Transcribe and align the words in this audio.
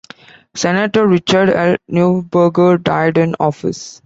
Senator 0.55 1.05
Richard 1.05 1.51
L. 1.51 1.77
Neuberger 1.87 2.81
died 2.81 3.17
in 3.19 3.35
office. 3.39 3.99